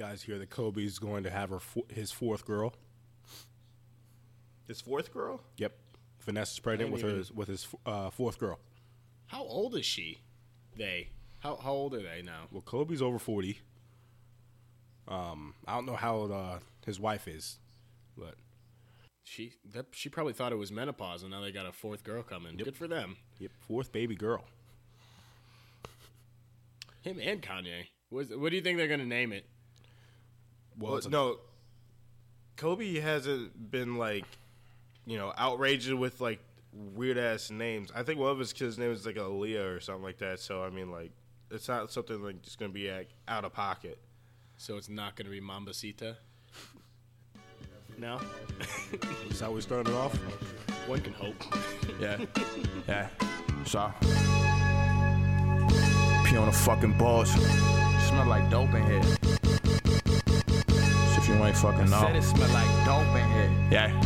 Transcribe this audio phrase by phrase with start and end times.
[0.00, 2.72] guys hear that Kobe's going to have her fo- his fourth girl?
[4.66, 5.42] His fourth girl?
[5.58, 5.76] Yep.
[6.20, 8.58] Vanessa's pregnant with even- her with his uh, fourth girl.
[9.26, 10.18] How old is she?
[10.76, 11.08] They.
[11.40, 12.44] How how old are they now?
[12.50, 13.58] Well, Kobe's over forty.
[15.06, 17.58] Um, I don't know how old uh, his wife is,
[18.16, 18.34] but
[19.24, 22.22] She that, she probably thought it was menopause, and now they got a fourth girl
[22.22, 22.56] coming.
[22.56, 23.16] Good for them.
[23.38, 24.44] yep, fourth baby girl.
[27.02, 27.86] Him and Kanye.
[28.10, 29.46] What, what do you think they're gonna name it?
[30.78, 31.38] Well, Well, no.
[32.56, 34.26] Kobe hasn't been like,
[35.06, 36.40] you know, outraged with like
[36.72, 37.90] weird ass names.
[37.94, 40.40] I think one of his kids' name is like Aaliyah or something like that.
[40.40, 41.10] So I mean, like,
[41.50, 43.98] it's not something like just gonna be like, out of pocket.
[44.56, 46.16] So it's not gonna be Mambacita.
[47.98, 48.20] No,
[49.30, 50.14] is that we started off?
[50.86, 51.34] one can hope.
[52.00, 52.16] Yeah.
[52.88, 53.08] Yeah.
[53.66, 53.92] So.
[56.24, 57.30] Pee on the fucking balls.
[57.30, 59.16] Smell like dope in here.
[61.40, 62.00] You ain't fucking know.
[62.02, 63.50] Said it smell like dope in here.
[63.70, 64.00] Yeah.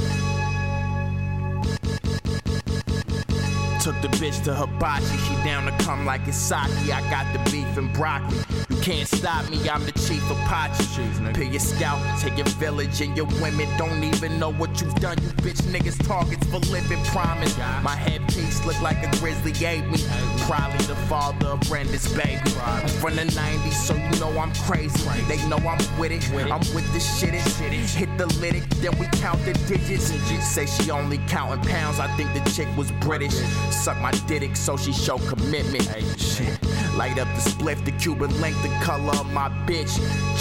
[4.05, 6.59] The bitch to hibachi, she down to come like it's sake.
[6.93, 8.37] I got the beef and broccoli.
[8.69, 11.35] You can't stop me, I'm the chief of Pachi.
[11.35, 15.17] Pay your scalp, take your village and your women don't even know what you've done.
[15.23, 17.57] You bitch niggas targets for living promise.
[17.83, 19.97] My headpiece look like a grizzly ate me.
[20.41, 22.43] Probably the father of Brenda's baby.
[22.63, 25.03] I'm from the 90s, so you know I'm crazy.
[25.29, 26.31] They know I'm with it.
[26.35, 27.33] I'm with the shit.
[27.33, 30.13] Hit the lyric, then we count the digits.
[30.45, 31.99] Say she only counting pounds.
[32.01, 33.33] I think the chick was British.
[33.71, 35.85] Suck my dick so she show commitment.
[36.19, 36.59] Shit.
[36.97, 39.95] Light up the spliff, the Cuban link, the color of my bitch.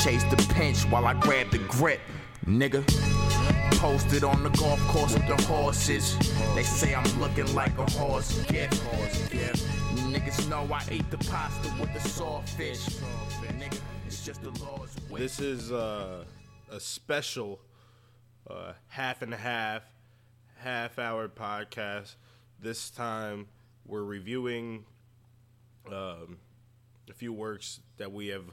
[0.03, 1.99] Chase the pinch while I grab the grip.
[2.45, 2.83] Nigga.
[3.79, 6.17] Posted on the golf course with the horses.
[6.55, 8.81] They say I'm looking like a horse gift.
[8.83, 9.65] Horse gift.
[9.95, 12.85] Niggas know I ate the pasta with the sawfish.
[13.59, 15.17] Nigga, it's just the Lord's will.
[15.17, 16.23] This is uh,
[16.71, 17.59] a special
[18.49, 19.83] uh, half and a half,
[20.57, 22.15] half hour podcast.
[22.59, 23.47] This time
[23.85, 24.85] we're reviewing
[25.87, 26.37] um,
[27.09, 28.45] a few works that we have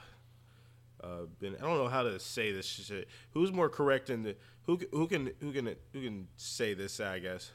[1.02, 1.56] uh, been.
[1.56, 3.08] I don't know how to say this shit.
[3.32, 4.78] Who's more correct in the who?
[4.92, 7.00] Who can who can who can say this?
[7.00, 7.52] I guess.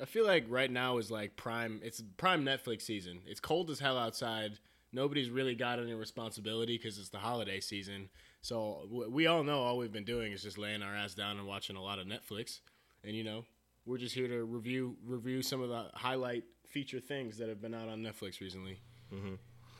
[0.00, 1.80] I feel like right now is like prime.
[1.82, 3.20] It's prime Netflix season.
[3.26, 4.58] It's cold as hell outside.
[4.92, 8.08] Nobody's really got any responsibility because it's the holiday season.
[8.40, 11.46] So we all know all we've been doing is just laying our ass down and
[11.46, 12.60] watching a lot of Netflix.
[13.04, 13.44] And you know,
[13.84, 17.74] we're just here to review review some of the highlight feature things that have been
[17.74, 18.78] out on Netflix recently.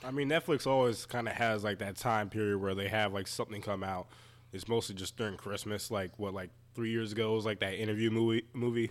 [0.04, 3.26] I mean, Netflix always kind of has like that time period where they have like
[3.26, 4.08] something come out.
[4.52, 5.90] It's mostly just during Christmas.
[5.90, 8.90] Like what, like three years ago was like that interview movie movie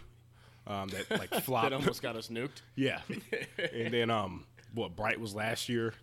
[0.67, 1.71] um, that like flopped.
[1.71, 2.61] That almost got us nuked.
[2.75, 2.99] yeah,
[3.73, 5.93] and then um, what Bright was last year.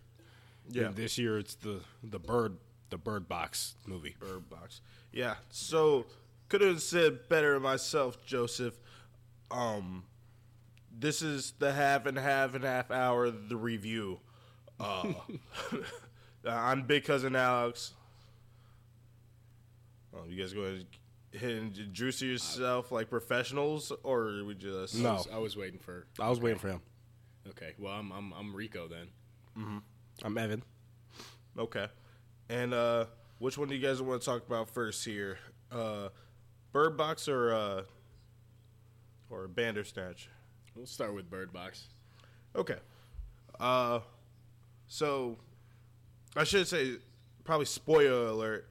[0.69, 0.85] Yeah.
[0.85, 2.57] And this year it's the the bird
[2.89, 4.15] the Bird Box movie.
[4.19, 4.81] Bird Box.
[5.11, 5.35] Yeah.
[5.49, 6.05] So
[6.49, 8.75] could have said better myself, Joseph.
[9.51, 10.03] Um,
[10.97, 14.19] this is the half and half and half hour the review.
[14.79, 15.13] Uh,
[16.47, 17.93] I'm Big Cousin Alex.
[20.13, 20.85] Oh, you guys going
[21.33, 25.13] to and introduce yourself like professionals, or we just I No.
[25.15, 26.05] was, I was waiting for.
[26.19, 26.81] I was waiting for him.
[27.49, 29.07] Okay, well I'm I'm, I'm Rico then.
[30.23, 30.63] I'm Evan.
[31.57, 31.87] Okay.
[32.49, 33.05] And uh
[33.39, 35.37] which one do you guys want to talk about first here?
[35.71, 36.09] Uh
[36.71, 37.81] Bird Box or uh
[39.29, 40.29] or Bandersnatch?
[40.75, 41.87] We'll start with Bird Box.
[42.55, 42.77] Okay.
[43.59, 43.99] Uh
[44.87, 45.37] so
[46.35, 46.97] I should say
[47.45, 48.69] probably spoiler alert,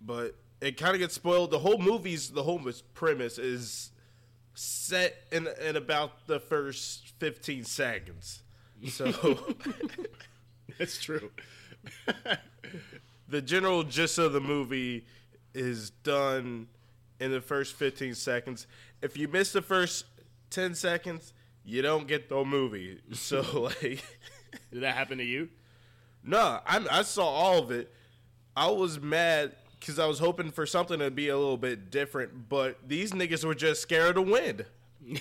[0.00, 1.50] but it kind of gets spoiled.
[1.50, 2.60] The whole movie's the whole
[2.92, 3.92] premise is
[4.54, 8.42] set in in about the first 15 seconds.
[8.88, 9.54] So
[10.78, 11.30] That's true.
[13.28, 15.06] the general gist of the movie
[15.54, 16.68] is done
[17.18, 18.66] in the first 15 seconds.
[19.02, 20.04] If you miss the first
[20.50, 21.32] 10 seconds,
[21.64, 23.00] you don't get the movie.
[23.12, 24.02] So like
[24.72, 25.48] Did that happen to you?
[26.24, 27.92] no, I I saw all of it.
[28.56, 32.48] I was mad cuz I was hoping for something to be a little bit different,
[32.48, 34.64] but these niggas were just scared to win.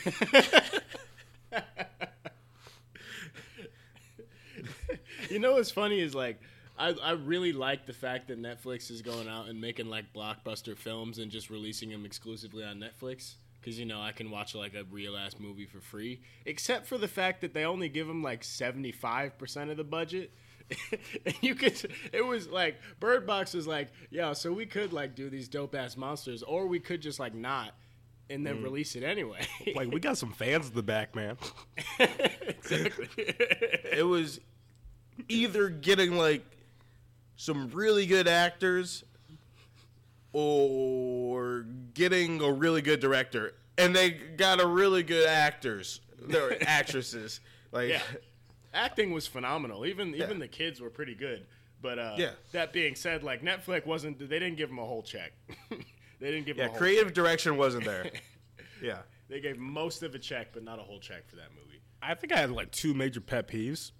[5.29, 6.41] You know what's funny is like
[6.77, 10.77] I, I really like the fact that Netflix is going out and making like blockbuster
[10.77, 14.73] films and just releasing them exclusively on Netflix because you know I can watch like
[14.73, 16.21] a real ass movie for free.
[16.45, 19.83] Except for the fact that they only give them like seventy five percent of the
[19.83, 20.31] budget.
[21.25, 21.73] and you could
[22.13, 25.73] it was like Bird Box was like yeah so we could like do these dope
[25.73, 27.73] ass monsters or we could just like not
[28.29, 28.63] and then mm.
[28.63, 29.45] release it anyway.
[29.75, 31.37] Like we got some fans in the back, man.
[31.99, 33.07] exactly.
[33.17, 34.39] It was
[35.27, 36.43] either getting like
[37.35, 39.03] some really good actors
[40.33, 43.55] or getting a really good director.
[43.77, 46.01] And they got a really good actors,
[46.33, 47.39] or actresses.
[47.71, 48.01] Like, Yeah.
[48.73, 49.83] Acting was phenomenal.
[49.85, 51.47] Even even the kids were pretty good.
[51.81, 52.31] But uh, Yeah.
[52.51, 54.19] that being said, like Netflix wasn't.
[54.19, 55.31] They didn't give them a whole check.
[55.69, 58.11] they didn't give him yeah, a whole creative direction wasn't there.
[58.83, 58.99] yeah.
[59.27, 61.81] They gave most of a check, but not a whole check for that movie.
[62.01, 63.91] I think I had like two major pet peeves.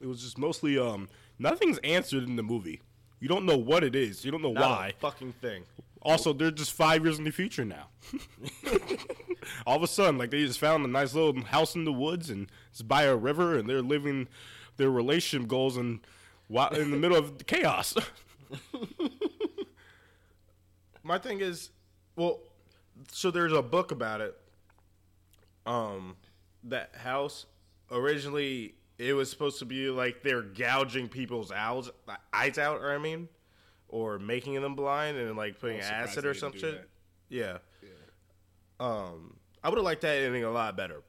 [0.00, 1.08] It was just mostly um
[1.38, 2.82] nothing's answered in the movie.
[3.20, 4.24] You don't know what it is.
[4.24, 4.88] You don't know Not why.
[4.88, 5.64] a fucking thing.
[6.02, 7.88] Also, they're just five years in the future now.
[9.66, 12.30] All of a sudden, like they just found a nice little house in the woods
[12.30, 14.28] and it's by a river, and they're living
[14.76, 16.00] their relationship goals in
[16.46, 17.94] while in the middle of chaos.
[21.02, 21.70] My thing is,
[22.16, 22.40] well,
[23.10, 24.36] so there's a book about it.
[25.66, 26.16] Um,
[26.64, 27.46] that house
[27.90, 31.88] originally it was supposed to be like they're gouging people's eyes
[32.32, 33.28] eyes out, or I mean,
[33.88, 36.62] or making them blind and like putting acid or some shit.
[36.62, 36.88] that.
[37.28, 37.58] Yeah.
[38.80, 41.02] Um, I would have liked that ending a lot better.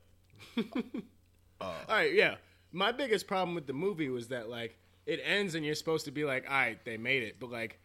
[1.61, 2.35] All right, yeah.
[2.71, 6.11] My biggest problem with the movie was that like it ends and you're supposed to
[6.11, 7.79] be like, all right, they made it, but like,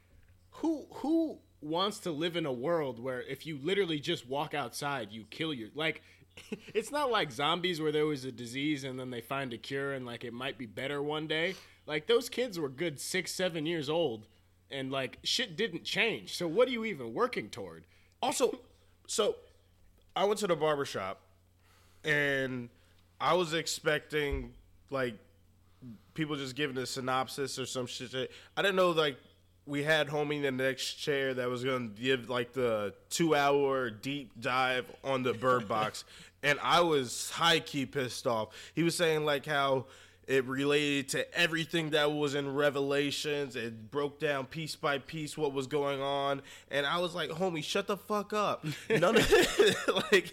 [0.50, 5.10] who who wants to live in a world where if you literally just walk outside,
[5.10, 6.02] you kill your like.
[6.74, 9.92] It's not like zombies where there was a disease and then they find a cure
[9.92, 11.54] and like it might be better one day.
[11.86, 14.26] Like those kids were good six, seven years old,
[14.70, 16.36] and like shit didn't change.
[16.36, 17.84] So what are you even working toward?
[18.22, 18.58] Also,
[19.06, 19.36] so
[20.16, 21.20] I went to the barber shop
[22.04, 22.68] and
[23.20, 24.54] I was expecting
[24.90, 25.14] like
[26.14, 28.30] people just giving a synopsis or some shit.
[28.56, 29.18] I didn't know like
[29.66, 33.90] we had homie in the next chair that was gonna give like the two hour
[33.90, 36.04] deep dive on the bird box
[36.44, 38.48] and I was high key pissed off.
[38.74, 39.86] He was saying like how
[40.26, 43.56] it related to everything that was in Revelations.
[43.56, 47.62] It broke down piece by piece what was going on, and I was like, "Homie,
[47.62, 49.76] shut the fuck up." None of it,
[50.12, 50.32] like,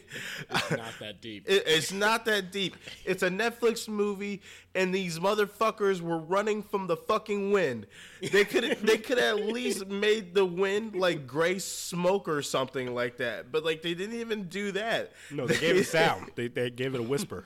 [0.72, 1.48] Not that deep.
[1.48, 2.76] it, it's not that deep.
[3.06, 4.42] It's a Netflix movie,
[4.76, 7.88] and these motherfuckers were running from the fucking wind.
[8.32, 13.18] They could they could at least made the wind like gray smoke or something like
[13.18, 15.12] that, but like they didn't even do that.
[15.32, 16.32] no, they gave it sound.
[16.36, 17.46] They they gave it a whisper.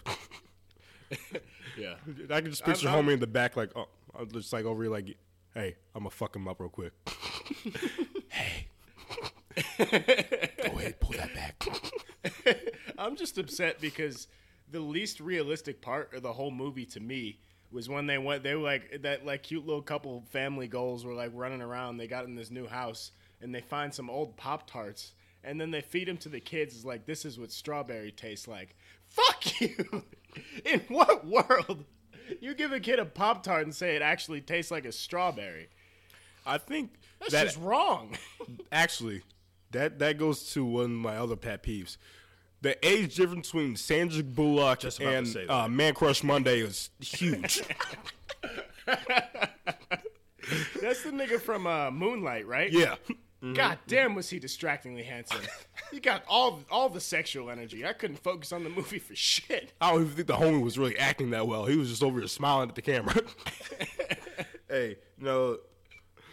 [1.77, 1.95] Yeah.
[2.29, 3.87] I can just picture I'm- homie in the back, like, oh,
[4.17, 5.15] I'm just like over here, like,
[5.53, 6.93] hey, I'm gonna fuck him up real quick.
[8.29, 8.67] hey,
[9.77, 11.67] go ahead, pull that back.
[12.97, 14.27] I'm just upset because
[14.71, 17.39] the least realistic part of the whole movie to me
[17.71, 18.43] was when they went.
[18.43, 21.97] They were like that, like cute little couple family goals were like running around.
[21.97, 23.11] They got in this new house
[23.41, 25.13] and they find some old Pop Tarts
[25.43, 26.75] and then they feed them to the kids.
[26.75, 28.75] It's like this is what strawberry tastes like.
[29.07, 30.03] Fuck you!
[30.65, 31.85] In what world?
[32.41, 35.69] You give a kid a Pop Tart and say it actually tastes like a strawberry.
[36.45, 38.15] I think That's that just wrong.
[38.71, 39.23] actually
[39.71, 41.97] that that goes to one of my other pet peeves.
[42.61, 47.61] The age difference between Sandra Bullock Just and uh, Man Crush Monday is huge.
[48.85, 52.71] That's the nigga from uh, Moonlight, right?
[52.71, 52.95] yeah.
[53.53, 55.41] God damn, was he distractingly handsome?
[55.91, 57.85] He got all all the sexual energy.
[57.85, 59.73] I couldn't focus on the movie for shit.
[59.79, 61.65] I don't even think the homie was really acting that well.
[61.65, 63.15] He was just over here smiling at the camera.
[64.67, 65.59] Hey, no.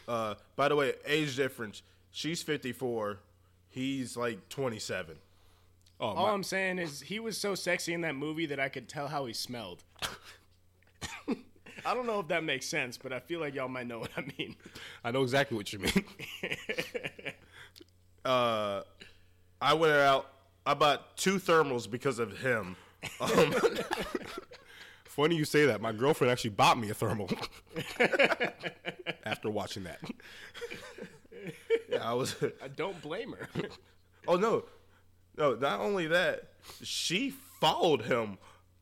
[0.09, 1.83] Uh, by the way, age difference.
[2.11, 3.19] She's 54.
[3.69, 5.17] He's like 27.
[6.01, 8.69] oh, All my, I'm saying is he was so sexy in that movie that I
[8.69, 9.85] could tell how he smelled.
[11.85, 14.11] I don't know if that makes sense, but I feel like y'all might know what
[14.17, 14.57] I mean.
[15.05, 16.05] I know exactly what you mean.
[18.25, 18.83] Uh,
[19.63, 20.27] I went out.
[20.67, 22.77] I bought two thermals because of him.
[23.21, 23.55] Um,
[25.05, 25.81] Funny you say that.
[25.81, 27.29] My girlfriend actually bought me a thermal
[29.25, 30.01] after watching that.
[31.89, 32.35] yeah, I was.
[32.63, 33.49] I don't blame her.
[34.29, 34.63] Oh no,
[35.37, 35.57] no.
[35.57, 38.39] Not only that, she followed him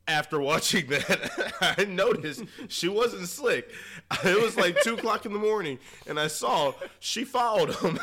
[0.06, 1.54] after watching that.
[1.78, 3.70] I noticed she wasn't slick.
[4.22, 7.98] It was like two o'clock in the morning, and I saw she followed him.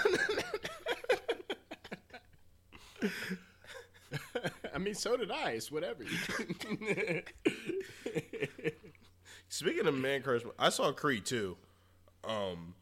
[4.74, 5.52] I mean, so did I.
[5.52, 6.04] It's whatever.
[9.50, 11.58] Speaking of man crush, I saw Creed too.
[12.24, 12.74] Um,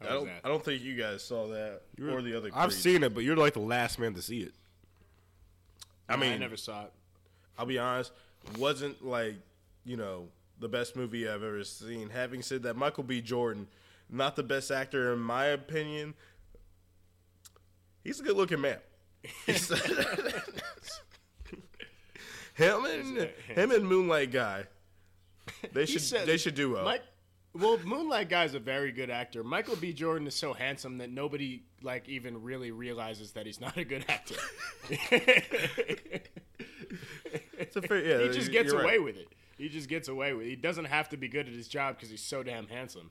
[0.00, 0.30] I don't.
[0.44, 2.50] I don't think you guys saw that or the other.
[2.54, 2.80] I've Creed.
[2.80, 4.54] seen it, but you're like the last man to see it.
[6.08, 6.92] I mean, I never saw it.
[7.58, 8.12] I'll be honest,
[8.58, 9.36] wasn't like
[9.84, 10.28] you know
[10.58, 12.10] the best movie I've ever seen.
[12.10, 13.20] Having said that, Michael B.
[13.20, 13.66] Jordan,
[14.08, 16.14] not the best actor in my opinion.
[18.04, 18.78] He's a good looking man.
[22.54, 24.64] Him and him and Moonlight guy,
[25.72, 26.84] they should said- they should do well.
[26.84, 27.02] Mike
[27.54, 29.42] Well, Moonlight Guy's a very good actor.
[29.42, 29.92] Michael B.
[29.94, 34.04] Jordan is so handsome that nobody like even really realizes that he's not a good
[34.08, 34.36] actor.
[37.58, 39.02] It's a fair, yeah, he just gets away right.
[39.04, 39.28] with it.
[39.58, 40.50] He just gets away with it.
[40.50, 43.10] He doesn't have to be good at his job because he's so damn handsome.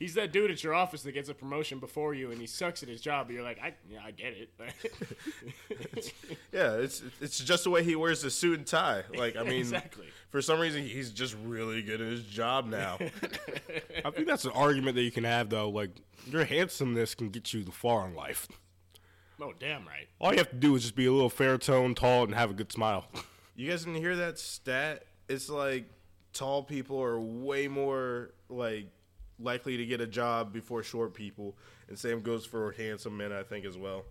[0.00, 2.82] He's that dude at your office that gets a promotion before you and he sucks
[2.82, 4.50] at his job, but you're like, I, yeah, I get it.
[6.52, 9.04] Yeah, it's it's just the way he wears the suit and tie.
[9.14, 10.06] Like I mean, Exactly.
[10.30, 12.98] For some reason, he's just really good at his job now.
[14.04, 15.68] I think that's an argument that you can have though.
[15.68, 15.90] Like
[16.26, 18.48] your handsomeness can get you the far in life.
[19.40, 20.08] oh, damn right.
[20.20, 22.50] All you have to do is just be a little fair tone, tall, and have
[22.50, 23.06] a good smile.
[23.54, 25.04] you guys didn't hear that stat?
[25.28, 25.84] It's like
[26.32, 28.88] tall people are way more like
[29.40, 31.56] likely to get a job before short people,
[31.88, 34.04] and same goes for handsome men, I think as well.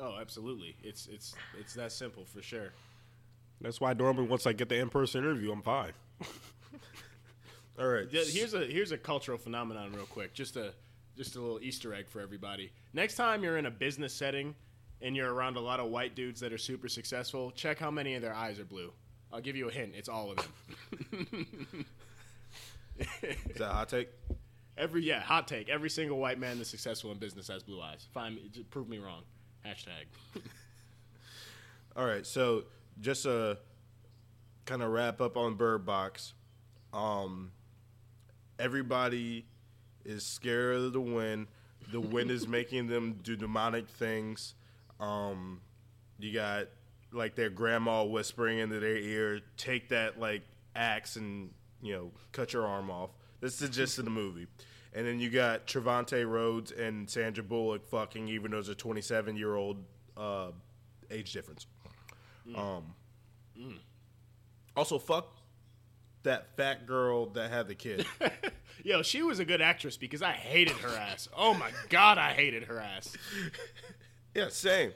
[0.00, 0.76] Oh, absolutely.
[0.82, 2.72] It's it's it's that simple for sure.
[3.60, 5.92] That's why normally once I get the in-person interview, I'm fine.
[7.78, 10.34] All right, Yeah, Here's a here's a cultural phenomenon, real quick.
[10.34, 10.72] Just a
[11.16, 12.72] just a little Easter egg for everybody.
[12.94, 14.54] Next time you're in a business setting
[15.02, 18.14] and you're around a lot of white dudes that are super successful, check how many
[18.14, 18.92] of their eyes are blue.
[19.32, 19.92] I'll give you a hint.
[19.96, 20.36] It's all of
[21.10, 21.86] them.
[23.22, 24.08] is that a hot take?
[24.76, 25.68] Every yeah, hot take.
[25.68, 28.06] Every single white man that's successful in business has blue eyes.
[28.12, 29.22] Find me, prove me wrong.
[29.66, 30.06] Hashtag.
[31.96, 32.64] All right, so
[33.00, 33.58] just a
[34.64, 36.32] kind of wrap up on Bird Box.
[36.92, 37.52] Um,
[38.58, 39.46] everybody
[40.04, 41.48] is scared of the wind.
[41.90, 44.54] The wind is making them do demonic things.
[45.00, 45.60] Um,
[46.18, 46.68] you got
[47.12, 50.42] like their grandma whispering into their ear, "Take that like
[50.74, 51.50] axe and
[51.82, 53.10] you know cut your arm off."
[53.40, 54.46] This is just of the movie.
[54.94, 59.36] And then you got Trevante Rhodes and Sandra Bullock fucking, even though there's a 27
[59.36, 59.82] year old
[60.16, 60.50] uh,
[61.10, 61.66] age difference.
[62.54, 62.94] Um,
[64.76, 65.36] Also, fuck
[66.22, 68.06] that fat girl that had the kid.
[68.84, 71.28] Yo, she was a good actress because I hated her ass.
[71.36, 73.14] Oh my god, I hated her ass.
[74.34, 74.92] yeah, same.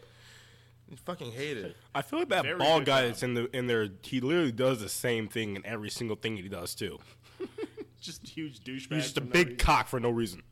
[0.88, 1.76] You fucking hate it.
[1.94, 3.08] I feel like that Very bald good guy job.
[3.10, 6.36] that's in the in there, he literally does the same thing in every single thing
[6.36, 6.98] he does too.
[8.00, 8.94] Just huge douchebag.
[8.94, 9.58] He's just a for no big reason.
[9.58, 10.42] cock for no reason.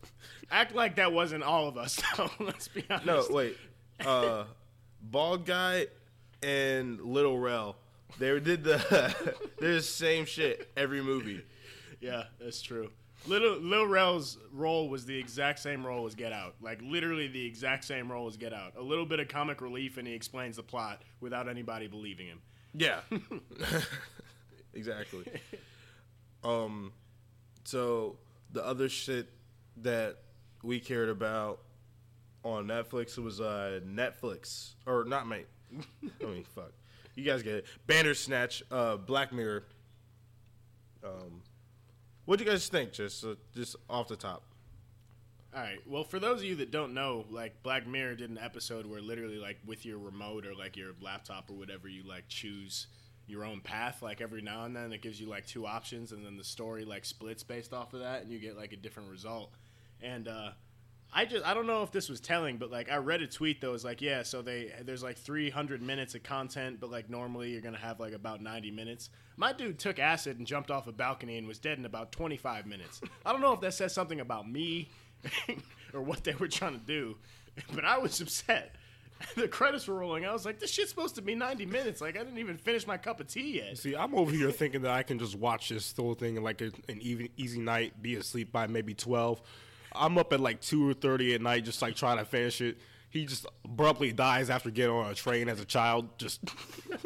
[0.51, 2.29] Act like that wasn't all of us, though.
[2.41, 3.07] Let's be honest.
[3.07, 3.57] No, wait.
[4.05, 4.45] Uh,
[5.01, 5.87] bald guy
[6.43, 7.77] and Little Rel.
[8.19, 9.15] They did the
[9.61, 11.45] they're the same shit every movie.
[12.01, 12.91] Yeah, that's true.
[13.27, 16.57] Little Lil Rel's role was the exact same role as Get Out.
[16.61, 18.75] Like literally the exact same role as Get Out.
[18.77, 22.41] A little bit of comic relief, and he explains the plot without anybody believing him.
[22.75, 23.01] Yeah.
[24.75, 25.25] exactly.
[26.43, 26.93] Um
[27.65, 28.19] so
[28.53, 29.31] the other shit
[29.79, 30.17] that
[30.63, 31.61] we cared about
[32.43, 35.47] on Netflix was uh Netflix or not mate.
[36.23, 36.73] I mean fuck.
[37.15, 37.67] You guys get it.
[37.87, 39.65] Bandersnatch, uh Black Mirror.
[41.03, 41.43] Um
[42.25, 44.43] what do you guys think just uh, just off the top?
[45.55, 45.79] All right.
[45.87, 49.01] Well, for those of you that don't know, like Black Mirror did an episode where
[49.01, 52.89] literally, like with your remote or like your laptop or whatever, you like choose
[53.27, 54.03] your own path.
[54.03, 56.85] Like every now and then, it gives you like two options, and then the story
[56.85, 59.53] like splits based off of that, and you get like a different result.
[60.03, 60.51] And uh,
[61.17, 63.61] I just I don't know if this was telling, but like I read a tweet
[63.61, 67.51] that was like, yeah, so they there's like 300 minutes of content, but like normally
[67.53, 69.11] you're gonna have like about 90 minutes.
[69.37, 72.67] My dude took acid and jumped off a balcony and was dead in about 25
[72.67, 73.01] minutes.
[73.25, 74.91] I don't know if that says something about me
[75.95, 77.17] or what they were trying to do,
[77.73, 78.75] but I was upset.
[79.37, 80.27] The credits were rolling.
[80.27, 82.01] I was like, this shit's supposed to be 90 minutes.
[82.01, 83.79] Like I didn't even finish my cup of tea yet.
[83.79, 86.61] See, I'm over here thinking that I can just watch this whole thing in like
[86.61, 89.41] a, an even, easy night, be asleep by maybe 12.
[89.95, 92.79] I'm up at like 2 or 30 at night just like trying to finish it.
[93.11, 96.09] He just abruptly dies after getting on a train as a child.
[96.19, 96.41] Just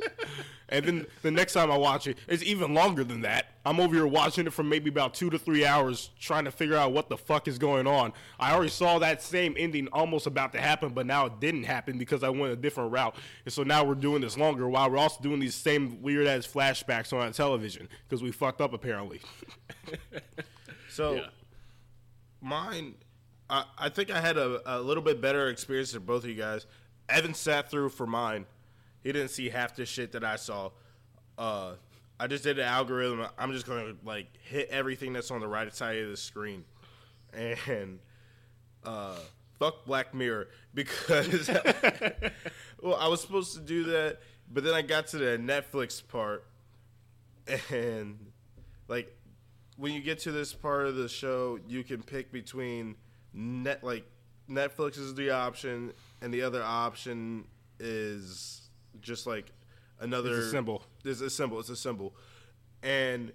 [0.71, 3.49] and then the next time I watch it, it's even longer than that.
[3.66, 6.76] I'm over here watching it for maybe about two to three hours, trying to figure
[6.76, 8.14] out what the fuck is going on.
[8.40, 11.99] I already saw that same ending almost about to happen, but now it didn't happen
[11.99, 13.14] because I went a different route.
[13.45, 16.47] And so now we're doing this longer while we're also doing these same weird ass
[16.47, 19.21] flashbacks on television because we fucked up apparently.
[20.90, 21.26] So Yeah.
[22.40, 22.95] Mine,
[23.50, 26.37] I, I think I had a, a little bit better experience than both of you
[26.37, 26.66] guys.
[27.09, 28.47] Evan sat through for mine.
[29.02, 30.71] He didn't see half the shit that I saw.
[31.37, 31.73] Uh,
[32.21, 33.26] I just did an algorithm.
[33.38, 36.64] I'm just going to like hit everything that's on the right side of the screen,
[37.33, 38.00] and
[38.85, 39.16] uh,
[39.59, 41.49] fuck Black Mirror because
[42.83, 44.18] well, I was supposed to do that,
[44.52, 46.45] but then I got to the Netflix part,
[47.71, 48.18] and
[48.88, 49.16] like
[49.79, 52.97] when you get to this part of the show, you can pick between
[53.33, 54.05] net like
[54.51, 57.45] Netflix is the option, and the other option
[57.79, 58.69] is
[59.01, 59.53] just like
[60.01, 60.83] another It's a symbol.
[61.05, 61.61] It's a symbol.
[61.61, 62.15] It's a symbol,
[62.83, 63.33] and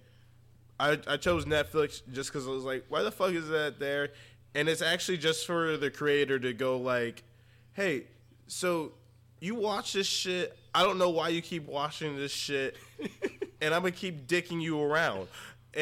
[0.80, 4.10] I, I chose Netflix just because I was like, why the fuck is that there?
[4.54, 7.24] And it's actually just for the creator to go like,
[7.72, 8.08] hey,
[8.48, 8.92] so
[9.40, 10.58] you watch this shit.
[10.76, 12.76] I don't know why you keep watching this shit,
[13.62, 15.30] and I'm gonna keep dicking you around.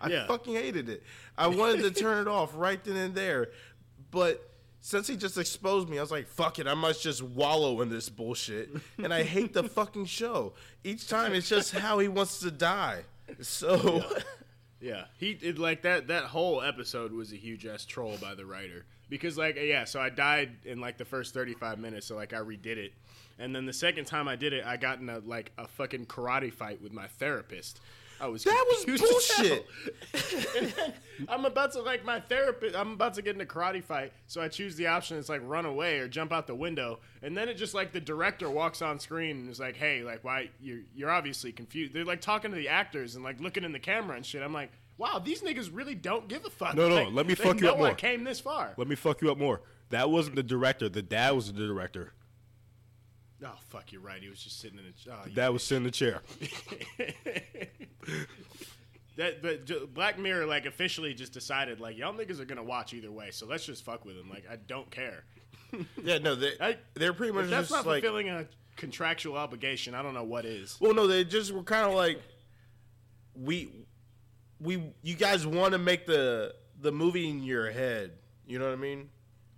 [0.00, 0.26] I Yeah.
[0.26, 1.02] fucking hated it.
[1.36, 3.48] I wanted to turn it off right then and there,
[4.10, 4.44] but
[4.80, 7.88] since he just exposed me, I was like, "Fuck it, I must just wallow in
[7.88, 8.70] this bullshit."
[9.02, 10.54] And I hate the fucking show.
[10.84, 13.02] Each time, it's just how he wants to die.
[13.42, 14.04] So,
[14.80, 16.06] Yeah, he did like that.
[16.06, 19.84] That whole episode was a huge ass troll by the writer because, like, yeah.
[19.84, 22.06] So I died in like the first thirty five minutes.
[22.06, 22.92] So like I redid it,
[23.38, 26.06] and then the second time I did it, I got in a like a fucking
[26.06, 27.80] karate fight with my therapist.
[28.20, 29.66] I was That was bullshit.
[31.28, 32.74] I'm about to like my therapist.
[32.76, 35.18] I'm about to get in a karate fight, so I choose the option.
[35.18, 38.00] It's like run away or jump out the window, and then it just like the
[38.00, 42.04] director walks on screen and is like, "Hey, like why you're you're obviously confused." They're
[42.04, 44.42] like talking to the actors and like looking in the camera and shit.
[44.42, 47.34] I'm like, "Wow, these niggas really don't give a fuck." No, no, Like, let me
[47.34, 47.94] fuck you know up I more.
[47.94, 48.74] came this far.
[48.76, 49.62] Let me fuck you up more.
[49.90, 50.88] That wasn't the director.
[50.90, 52.12] The dad was the director.
[53.44, 54.20] Oh fuck, you're right.
[54.22, 55.12] He was just sitting in a.
[55.14, 56.20] Oh, The you- dad was sitting in the chair.
[59.16, 63.10] that but Black Mirror like officially just decided like y'all niggas are gonna watch either
[63.10, 64.28] way, so let's just fuck with them.
[64.30, 65.24] Like I don't care.
[66.02, 69.36] yeah, no, they I- they're pretty much If that's just not like, fulfilling a contractual
[69.36, 70.76] obligation, I don't know what is.
[70.80, 72.20] well, no, they just were kind of like,
[73.34, 73.70] we,
[74.60, 78.12] we, you guys want to make the the movie in your head.
[78.46, 79.08] You know what I mean?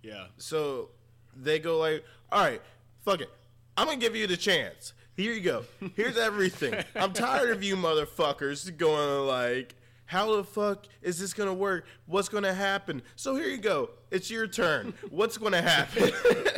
[0.03, 0.25] Yeah.
[0.37, 0.89] So
[1.35, 2.61] they go like, all right,
[3.03, 3.29] fuck it.
[3.77, 4.93] I'm gonna give you the chance.
[5.15, 5.65] Here you go.
[5.95, 6.75] Here's everything.
[6.95, 11.85] I'm tired of you motherfuckers going like, how the fuck is this gonna work?
[12.05, 13.01] What's gonna happen?
[13.15, 13.91] So here you go.
[14.09, 14.93] It's your turn.
[15.09, 16.03] What's gonna happen?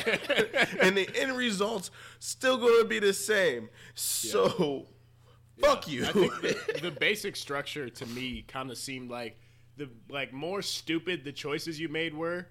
[0.82, 3.70] and the end result's still gonna be the same.
[3.94, 4.88] So
[5.60, 6.06] fuck you.
[6.06, 9.40] I think the, the basic structure to me kind of seemed like
[9.78, 12.48] the like more stupid the choices you made were,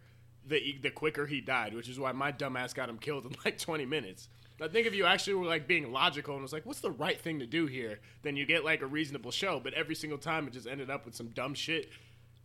[0.47, 3.35] the e, the quicker he died, which is why my dumbass got him killed in
[3.44, 4.29] like 20 minutes.
[4.61, 7.20] I think if you actually were like being logical and was like, "What's the right
[7.20, 9.59] thing to do here?" then you get like a reasonable show.
[9.59, 11.90] But every single time, it just ended up with some dumb shit.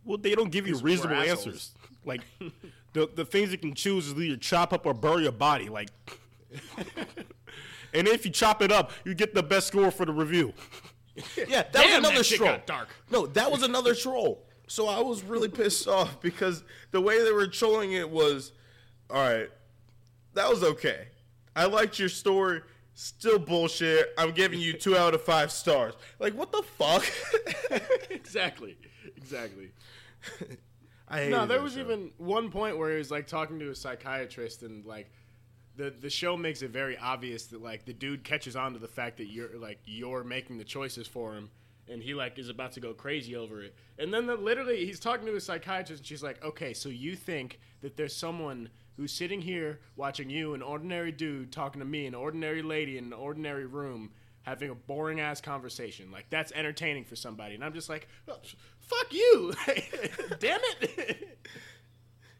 [0.04, 1.72] Well, they don't give you reasonable answers.
[2.04, 2.22] Like
[2.94, 5.68] the the things you can choose is either chop up or bury your body.
[5.68, 5.90] Like,
[7.94, 10.52] and if you chop it up, you get the best score for the review.
[11.48, 12.50] Yeah, that was another that troll.
[12.52, 12.88] got dark.
[13.10, 14.46] No, that was another troll.
[14.68, 18.52] So I was really pissed off because the way they were trolling it was,
[19.10, 19.48] all right,
[20.34, 21.08] that was okay.
[21.56, 22.60] I liked your story.
[22.94, 24.10] Still bullshit.
[24.16, 25.94] I'm giving you two out of five stars.
[26.20, 27.04] Like what the fuck?
[28.10, 28.76] exactly,
[29.16, 29.70] exactly.
[31.08, 31.80] I hated No, there that was show.
[31.80, 35.10] even one point where he was like talking to a psychiatrist, and like
[35.78, 38.88] the the show makes it very obvious that like the dude catches on to the
[38.88, 41.50] fact that you're like you're making the choices for him,
[41.88, 43.74] and he like is about to go crazy over it.
[43.98, 47.16] And then the, literally he's talking to a psychiatrist, and she's like, "Okay, so you
[47.16, 52.06] think that there's someone." Who's sitting here watching you, an ordinary dude, talking to me,
[52.06, 54.10] an ordinary lady in an ordinary room,
[54.42, 56.10] having a boring ass conversation.
[56.10, 58.40] Like that's entertaining for somebody, and I'm just like, "Oh,
[58.80, 59.54] "Fuck you,
[60.40, 61.38] damn it!"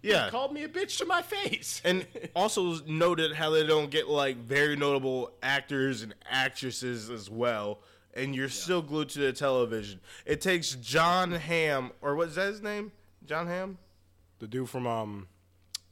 [0.03, 0.31] yeah.
[0.31, 1.81] called me a bitch to my face.
[1.85, 7.81] and also noted how they don't get like very notable actors and actresses as well.
[8.15, 10.01] And you're still glued to the television.
[10.27, 12.93] It takes Jon Hamm or what's that his name?
[13.27, 13.79] Jon Hamm?
[14.39, 15.29] The dude from um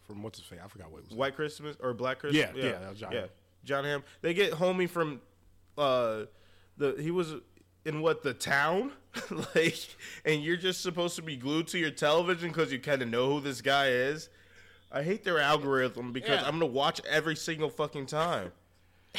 [0.04, 0.60] from what's his face?
[0.64, 1.16] I forgot what it was.
[1.16, 2.48] White Christmas or Black Christmas?
[2.56, 3.26] Yeah, yeah, that was John yeah.
[3.64, 4.02] Jon Hamm.
[4.22, 5.20] They get homie from
[5.76, 6.22] uh
[6.76, 7.34] the he was
[7.86, 8.92] in what the town
[9.54, 9.78] like
[10.24, 13.34] and you're just supposed to be glued to your television because you kind of know
[13.34, 14.28] who this guy is.
[14.92, 16.46] I hate their algorithm because Yeah.
[16.46, 18.52] I'm gonna watch every single fucking time.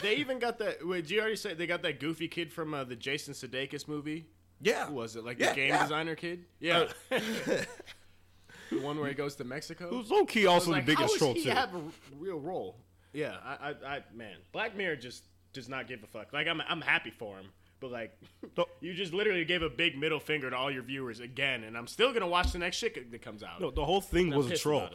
[0.01, 0.85] they even got that.
[0.87, 3.87] Wait, did you already say they got that goofy kid from uh, the Jason Sudeikis
[3.87, 4.27] movie?
[4.61, 5.23] Yeah, Who was it?
[5.25, 5.83] Like Yeah, the game yeah.
[5.83, 6.45] designer kid?
[6.59, 6.87] Yeah.
[7.09, 9.85] the one where he goes to Mexico.
[9.87, 11.55] It was low key also like, the biggest how troll does he too.
[11.55, 11.83] have a r-
[12.19, 12.77] real role?
[13.13, 16.33] Yeah, I, I, I, man, Black Mirror just does not give a fuck.
[16.33, 17.47] Like I'm, I'm happy for him,
[17.79, 18.17] but like,
[18.57, 18.65] No.
[18.81, 21.87] you just literally gave a big middle finger to all your viewers again, and I'm
[21.87, 23.61] still gonna watch the next shit that comes out.
[23.61, 24.89] No, the whole thing I'm was a troll.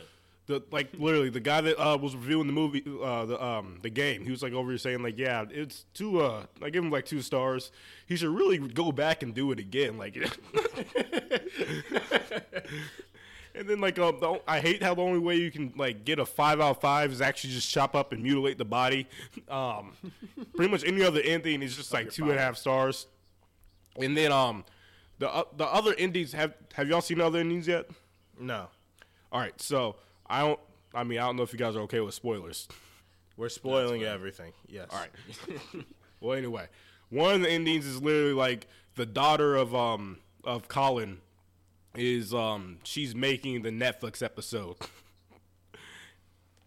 [0.47, 3.90] The like literally the guy that uh, was reviewing the movie, uh, the um the
[3.90, 4.25] game.
[4.25, 6.21] He was like over here saying like, yeah, it's two.
[6.21, 7.71] Uh, I give him like two stars.
[8.07, 9.99] He should really go back and do it again.
[9.99, 10.16] Like,
[13.55, 16.19] and then like um, the, I hate how the only way you can like get
[16.19, 19.07] a five out of five is actually just chop up and mutilate the body.
[19.49, 19.93] Um,
[20.55, 23.07] pretty much any other ending is just like two and a half stars.
[23.97, 24.65] And then um,
[25.19, 27.88] the uh, the other endings have have y'all seen other endings yet?
[28.38, 28.69] no,
[29.31, 30.61] All right, so I don't.
[30.95, 32.69] I mean, I don't know if you guys are okay with spoilers.
[33.37, 34.53] we're spoiling everything.
[34.69, 34.88] Yes.
[34.91, 35.85] All right.
[36.21, 36.67] well, anyway,
[37.09, 41.21] one of the endings is literally like the daughter of um of Colin
[41.95, 44.77] is um she's making the Netflix episode,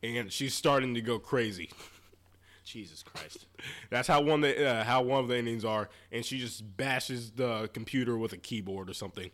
[0.03, 1.69] and she's starting to go crazy.
[2.63, 3.45] Jesus Christ.
[3.91, 7.31] That's how one the uh, how one of the endings are, and she just bashes
[7.31, 9.29] the computer with a keyboard or something.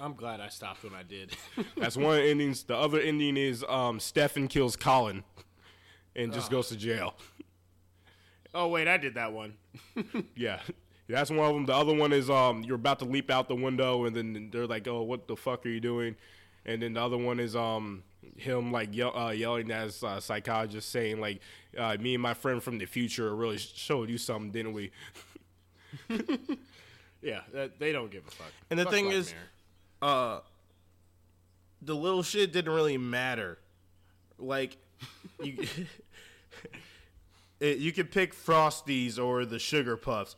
[0.00, 1.36] I'm glad I stopped when I did.
[1.76, 2.64] That's one of the endings.
[2.64, 5.24] The other ending is um Stefan kills Colin,
[6.16, 7.14] and just goes to jail.
[8.54, 9.54] oh wait, I did that one.
[10.34, 10.60] Yeah.
[11.08, 11.64] That's one of them.
[11.66, 14.66] The other one is um you're about to leap out the window and then they're
[14.66, 16.16] like, "Oh, what the fuck are you doing?"
[16.66, 18.02] And then the other one is um
[18.36, 21.40] him like yell, uh, yelling at his uh, psychologist saying like,
[21.78, 24.90] uh, "Me and my friend from the future really showed you something, didn't we?"
[27.20, 28.52] Yeah, that, they don't give a fuck.
[28.70, 29.34] And the Fuck thing Black is-
[30.02, 30.12] Mirror.
[30.14, 30.40] uh
[31.82, 33.58] the little shit didn't really matter.
[34.38, 34.76] Like
[35.42, 35.66] you
[37.60, 40.36] it, you could pick Frosties or the Sugar Puffs.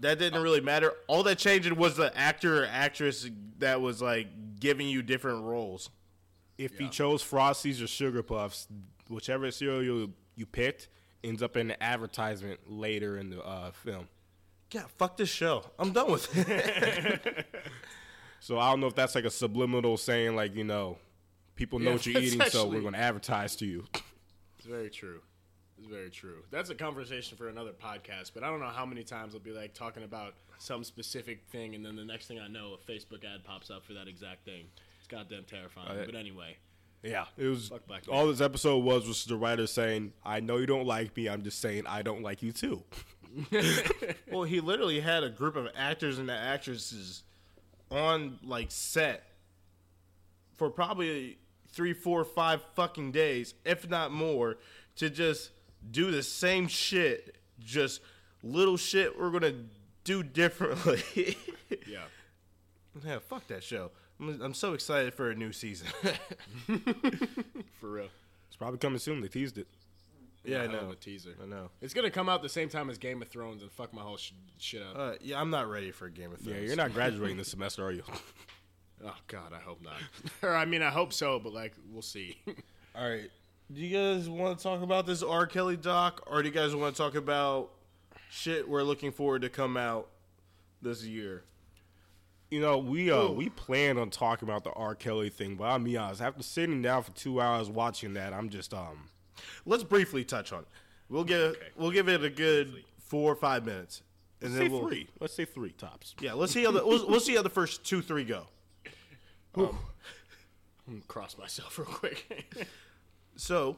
[0.00, 0.92] That didn't really matter.
[1.06, 4.28] All that changed was the actor or actress that was like
[4.60, 5.90] giving you different roles.
[6.56, 8.66] If he chose Frosties or Sugar Puffs,
[9.08, 10.88] whichever cereal you, you picked
[11.22, 14.08] ends up in the advertisement later in the uh, film.
[14.72, 15.64] Yeah, fuck this show.
[15.78, 17.46] I'm done with it.
[18.40, 20.98] So I don't know if that's like a subliminal saying, like you know,
[21.56, 23.84] people know Yeah, what you're that's eating, so we're going to advertise to you.
[24.58, 25.20] It's very true.
[25.78, 26.42] It's very true.
[26.50, 29.52] That's a conversation for another podcast, but I don't know how many times I'll be
[29.52, 33.24] like talking about some specific thing, and then the next thing I know, a Facebook
[33.24, 34.64] ad pops up for that exact thing.
[34.98, 36.00] It's goddamn terrifying.
[36.00, 36.56] Uh, but anyway,
[37.02, 40.56] Yeah, it was Fuck Black all this episode was was the writer saying, "I know
[40.56, 41.28] you don't like me.
[41.28, 42.82] I'm just saying I don't like you too."
[44.32, 47.22] well, he literally had a group of actors and actresses
[47.90, 49.24] on like set
[50.56, 51.38] for probably
[51.70, 54.56] three, four, five fucking days, if not more,
[54.96, 55.50] to just
[55.90, 58.00] do the same shit, just
[58.42, 59.54] little shit we're gonna
[60.04, 61.36] do differently.
[61.86, 62.00] yeah.
[63.04, 63.90] yeah, fuck that show.
[64.20, 65.88] I'm, I'm so excited for a new season.
[67.80, 68.08] For real.
[68.48, 69.20] It's probably coming soon.
[69.20, 69.68] They teased it.
[70.44, 70.90] yeah, I hell of know.
[70.92, 71.34] a teaser.
[71.42, 71.70] I know.
[71.80, 74.16] It's gonna come out the same time as Game of Thrones and fuck my whole
[74.16, 74.96] sh- shit up.
[74.96, 76.58] Uh, yeah, I'm not ready for Game of Thrones.
[76.60, 78.02] Yeah, you're not graduating this semester, are you?
[79.04, 79.94] oh God, I hope not.
[80.42, 82.38] or I mean, I hope so, but like, we'll see.
[82.96, 83.30] All right.
[83.72, 85.46] Do you guys want to talk about this R.
[85.46, 87.70] Kelly doc, or do you guys want to talk about
[88.30, 90.08] shit we're looking forward to come out
[90.80, 91.44] this year?
[92.50, 94.94] You know, we uh we planned on talking about the R.
[94.94, 96.22] Kelly thing, but I'll be honest.
[96.22, 99.10] After sitting down for two hours watching that, I'm just um
[99.66, 100.60] Let's briefly touch on.
[100.60, 100.68] it.
[101.10, 104.02] We'll give we'll give it a good four or five minutes,
[104.40, 105.08] and say then we'll three.
[105.20, 106.14] Let's say three tops.
[106.20, 106.32] yeah.
[106.32, 108.46] Let's see how the we'll, we'll see how the first two three go.
[109.54, 109.68] I'm
[110.86, 112.24] gonna cross myself real quick.
[113.38, 113.76] So,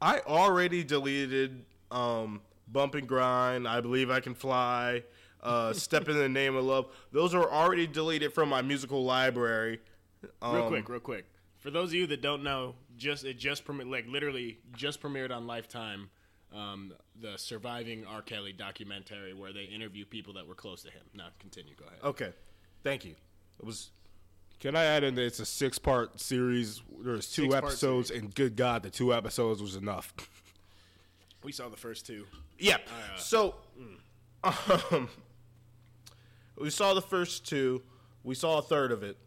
[0.00, 3.66] I already deleted um, Bump and Grind.
[3.66, 5.02] I believe I can fly.
[5.42, 6.86] Uh, Step in the name of love.
[7.12, 9.80] Those are already deleted from my musical library.
[10.22, 11.26] real Um, quick, real quick.
[11.58, 15.30] For those of you that don't know, just it just premiered, like literally just premiered
[15.30, 16.10] on Lifetime,
[16.54, 18.22] um, the surviving R.
[18.22, 21.02] Kelly documentary where they interview people that were close to him.
[21.12, 21.74] Now continue.
[21.74, 21.98] Go ahead.
[22.04, 22.32] Okay,
[22.84, 23.16] thank you.
[23.58, 23.90] It was
[24.60, 26.82] Can I add in that it's a six part series?
[27.00, 30.14] There's two Six-part episodes, and good God, the two episodes was enough.
[31.42, 32.24] We saw the first two.
[32.58, 32.78] yeah.
[33.16, 33.56] so,
[34.42, 35.08] um,
[36.56, 37.82] we saw the first two.
[38.22, 39.18] We saw a third of it.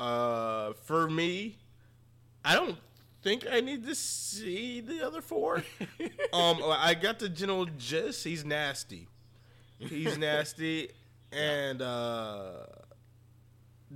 [0.00, 1.58] Uh, for me,
[2.44, 2.76] I don't
[3.22, 5.62] think I need to see the other four.
[6.32, 8.24] um, I got the general gist.
[8.24, 9.06] He's nasty.
[9.78, 10.90] He's nasty,
[11.30, 12.64] and uh,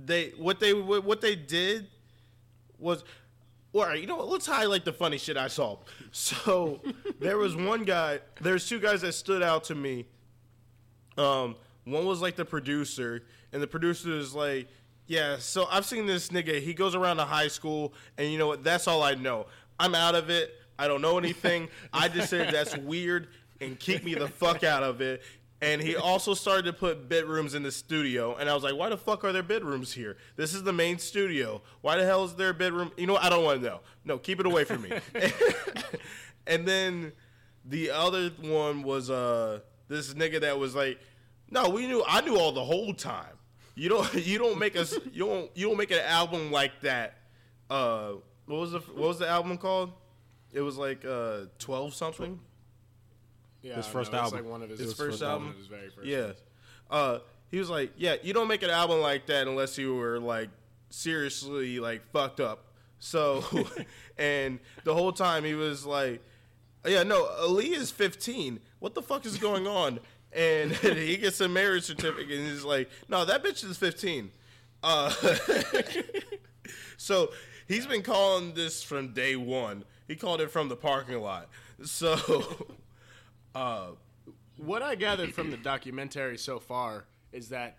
[0.05, 1.87] they what they what they did
[2.77, 3.03] was.
[3.73, 4.29] All right, you know what?
[4.29, 5.77] Let's highlight the funny shit I saw.
[6.11, 6.81] So
[7.19, 8.19] there was one guy.
[8.41, 10.07] There's two guys that stood out to me.
[11.17, 14.67] Um, one was like the producer, and the producer is like,
[15.05, 16.59] "Yeah, so I've seen this nigga.
[16.59, 18.63] He goes around to high school, and you know what?
[18.63, 19.45] That's all I know.
[19.79, 20.51] I'm out of it.
[20.79, 21.69] I don't know anything.
[21.93, 23.27] I just said that's weird,
[23.61, 25.21] and keep me the fuck out of it."
[25.59, 28.89] And he also started to put bedrooms in the studio, and I was like, "Why
[28.89, 30.17] the fuck are there bedrooms here?
[30.35, 31.63] This is the main studio.
[31.81, 32.91] Why the hell is there a bedroom?
[32.95, 33.23] You know, what?
[33.23, 33.79] I don't want to know.
[34.05, 34.91] No, keep it away from me."
[36.47, 37.11] and then
[37.65, 40.99] the other one was uh this nigga that was like,
[41.49, 43.33] no, we knew I knew all the whole time.
[43.75, 47.17] You don't you don't make us you don't you don't make an album like that.
[47.69, 48.13] Uh,
[48.45, 49.91] what was the what was the album called?
[50.51, 52.39] It was like uh twelve something.
[53.61, 54.43] Yeah, His first it's album.
[54.43, 55.53] like one of his, His his first album?
[55.57, 56.31] His very first Yeah.
[56.89, 60.19] Uh, he was like, yeah, you don't make an album like that unless you were
[60.19, 60.49] like
[60.89, 62.65] seriously like fucked up.
[62.99, 63.43] So,
[64.17, 66.21] and the whole time he was like,
[66.85, 68.59] yeah, no, Ali is 15.
[68.79, 69.99] What the fuck is going on?
[70.33, 74.31] and he gets a marriage certificate, and he's like, "No, that bitch is 15."
[74.83, 75.09] Uh,
[76.97, 77.31] so
[77.67, 79.83] he's been calling this from day one.
[80.07, 81.49] He called it from the parking lot.
[81.83, 82.17] So,
[83.57, 83.87] uh,
[84.57, 87.77] what I gathered from the documentary so far is that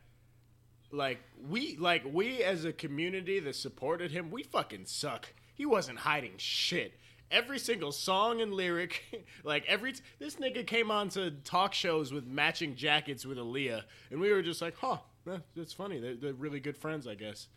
[0.90, 5.32] like we like we as a community that supported him, we fucking suck.
[5.54, 6.94] He wasn't hiding shit.
[7.30, 12.10] Every single song and lyric, like every t- this nigga came on to talk shows
[12.12, 14.98] with matching jackets with Aaliyah, and we were just like, huh,
[15.30, 16.00] eh, that's funny.
[16.00, 17.48] They're, they're really good friends, I guess.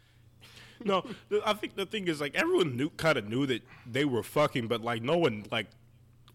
[0.84, 1.06] No,
[1.46, 4.68] I think the thing is like everyone knew kind of knew that they were fucking,
[4.68, 5.68] but like no one like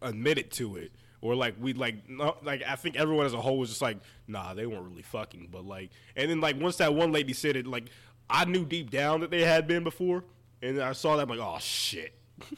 [0.00, 0.92] admitted to it.
[1.22, 3.98] Or like we like no like I think everyone as a whole was just like
[4.28, 7.56] nah they weren't really fucking but like and then like once that one lady said
[7.56, 7.84] it like
[8.28, 10.24] I knew deep down that they had been before
[10.62, 12.12] and I saw that I'm like oh shit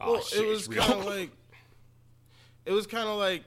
[0.00, 1.30] oh well, shit it was kind of like,
[2.66, 3.44] it was kind of like,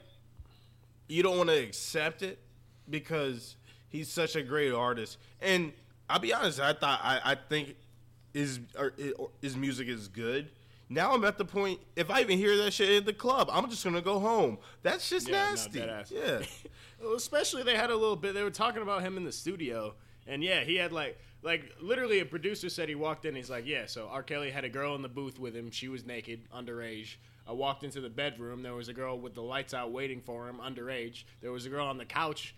[1.08, 2.39] you don't want to accept it
[2.89, 3.56] because
[3.89, 5.17] he's such a great artist.
[5.41, 5.73] And
[6.10, 7.75] I'll be honest, I thought I, I think
[8.34, 10.49] his or, or his music is good.
[10.91, 11.80] Now I'm at the point.
[11.95, 14.58] If I even hear that shit in the club, I'm just gonna go home.
[14.84, 15.80] That's just Yeah, no, nasty.
[15.80, 16.12] deadass.
[16.12, 16.41] yeah.
[17.01, 18.36] Well, especially they had a little bit.
[18.36, 19.95] They were talking about him in the studio,
[20.27, 23.34] and yeah, he had like like literally a producer said he walked in.
[23.36, 24.21] He's like, yeah, so R.
[24.21, 25.71] Kelly had a girl in the booth with him.
[25.71, 27.15] She was naked, underage.
[27.47, 28.62] I walked into the bedroom.
[28.62, 31.23] There was a girl with the lights out waiting for him, underage.
[31.41, 32.54] There was a girl on the couch.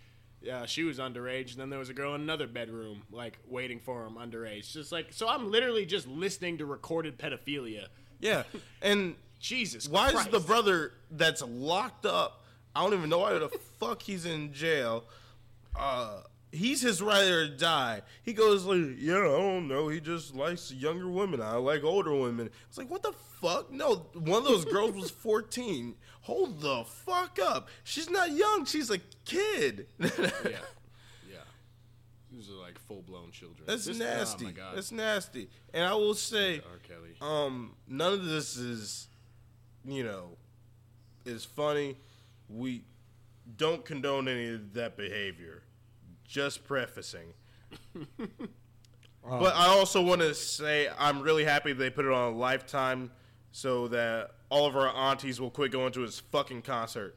[0.52, 1.52] Uh, she was underage.
[1.52, 4.70] And then there was a girl in another bedroom, like waiting for him, underage.
[4.72, 7.86] Just like so, I'm literally just listening to recorded pedophilia.
[8.24, 8.42] Yeah.
[8.80, 10.28] And Jesus, why Christ.
[10.28, 12.44] is the brother that's locked up?
[12.74, 15.04] I don't even know why the fuck he's in jail.
[15.78, 18.00] Uh, he's his or die.
[18.22, 19.88] He goes like, yeah, I don't know.
[19.88, 21.42] He just likes younger women.
[21.42, 22.48] I like older women.
[22.68, 23.70] It's like, what the fuck?
[23.70, 25.94] No, one of those girls was fourteen.
[26.22, 27.68] Hold the fuck up.
[27.84, 28.64] She's not young.
[28.64, 29.86] She's a kid.
[30.00, 30.58] Yeah.
[32.34, 33.64] These are like full blown children.
[33.66, 34.44] That's This- nasty.
[34.44, 34.76] Oh my god.
[34.76, 35.48] That's nasty.
[35.72, 36.78] And I will say, R.
[36.82, 37.14] Kelly.
[37.20, 39.08] um, none of this is,
[39.84, 40.36] you know,
[41.24, 41.96] is funny.
[42.48, 42.84] We
[43.56, 45.62] don't condone any of that behavior.
[46.26, 47.34] Just prefacing.
[48.18, 53.10] but I also want to say I'm really happy they put it on a Lifetime
[53.52, 57.14] so that all of our aunties will quit going to his fucking concert.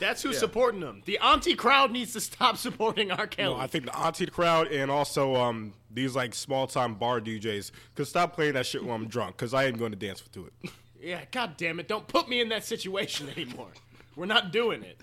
[0.00, 0.40] That's who's Yeah.
[0.40, 1.02] supporting them.
[1.04, 3.26] The auntie crowd needs to stop supporting R.
[3.26, 3.54] Kelly.
[3.54, 7.70] No, I think the auntie crowd and also um these like small time bar DJs
[7.94, 10.46] could stop playing that shit when I'm drunk because I ain't going to dance to
[10.46, 10.70] it.
[11.00, 11.88] yeah, god damn it.
[11.88, 13.68] Don't put me in that situation anymore.
[14.16, 15.00] We're not doing it.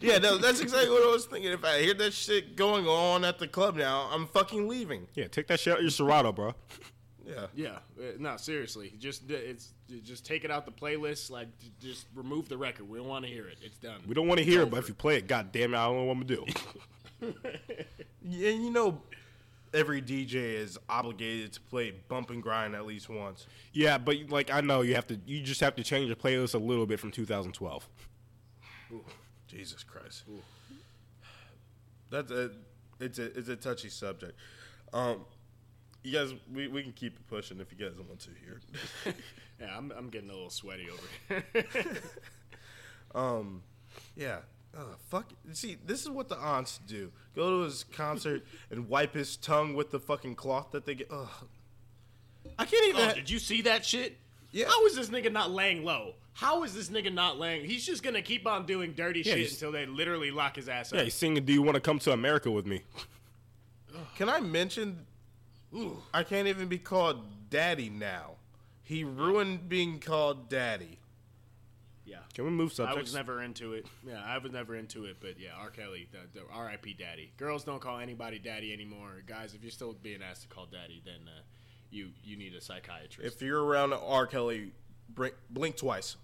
[0.00, 1.52] yeah, no, that's exactly what I was thinking.
[1.52, 5.06] If I hear that shit going on at the club now, I'm fucking leaving.
[5.14, 6.54] yeah, take that shit out your Serato, bro.
[7.26, 7.46] Yeah.
[7.54, 8.92] Yeah, uh, no, seriously.
[8.98, 9.72] Just it's
[10.04, 11.30] just take it out the playlist.
[11.30, 11.48] Like,
[11.80, 12.88] just remove the record.
[12.88, 13.58] We don't want to hear it.
[13.62, 14.00] It's done.
[14.06, 15.86] We don't want to hear it, but if you play it, god damn it, I
[15.86, 17.34] don't know what I'm gonna do.
[18.28, 19.00] Yeah, you know,
[19.72, 23.46] every DJ is obligated to play bump and grind at least once.
[23.72, 26.54] yeah, but like I know you have to, you just have to change the playlist
[26.54, 27.88] a little bit from 2012.
[29.46, 30.24] Jesus Christ.
[32.10, 32.50] That's a
[32.98, 34.36] it's a it's a touchy subject.
[34.92, 35.24] Um,
[36.06, 39.14] you guys, we, we can keep it pushing if you guys want to here.
[39.58, 41.86] Yeah, I'm, I'm getting a little sweaty over here.
[43.14, 43.62] um,
[44.14, 44.40] yeah.
[44.76, 45.32] Uh, fuck.
[45.52, 47.10] See, this is what the aunts do.
[47.34, 51.08] Go to his concert and wipe his tongue with the fucking cloth that they get.
[51.10, 51.28] Ugh.
[52.58, 53.08] I can't even.
[53.08, 54.18] oh, did you see that shit?
[54.52, 54.66] Yeah.
[54.66, 56.16] How is this nigga not laying low?
[56.34, 57.64] How is this nigga not laying?
[57.64, 60.98] He's just gonna keep on doing dirty shit until they literally lock his ass Yeah,
[60.98, 61.04] up.
[61.04, 62.82] he's singing "Do You Want to Come to America with Me?"
[64.16, 65.05] Can I mention?
[66.14, 68.32] I can't even be called daddy now.
[68.82, 70.98] He ruined being called daddy.
[72.04, 72.18] Yeah.
[72.34, 72.98] Can we move subjects?
[72.98, 73.86] I was never into it.
[74.06, 75.16] Yeah, I was never into it.
[75.20, 75.70] But yeah, R.
[75.70, 76.94] Kelly, the, the R.I.P.
[76.94, 77.32] Daddy.
[77.36, 79.22] Girls don't call anybody daddy anymore.
[79.26, 81.40] Guys, if you're still being asked to call daddy, then uh,
[81.90, 83.34] you you need a psychiatrist.
[83.34, 84.26] If you're around R.
[84.26, 84.72] Kelly,
[85.08, 86.16] blink, blink twice.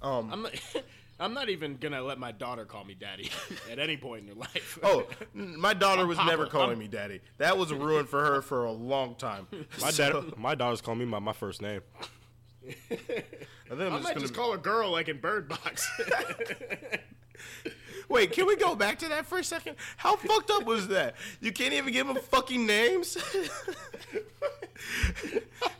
[0.00, 0.46] Um,
[1.18, 3.30] I'm not, even gonna let my daughter call me daddy
[3.70, 4.78] at any point in her life.
[4.82, 7.20] oh, my daughter was never calling me daddy.
[7.38, 9.46] That was a ruin for her for a long time.
[9.80, 11.80] my So, dad, my daughter's calling me by my first name.
[12.68, 13.00] I think
[13.70, 15.88] I'm I just might gonna just call a girl like in Bird Box.
[18.08, 19.76] Wait, can we go back to that for a second?
[19.96, 21.16] How fucked up was that?
[21.40, 23.16] You can't even give them fucking names?